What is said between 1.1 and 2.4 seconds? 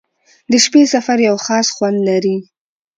یو خاص خوند لري.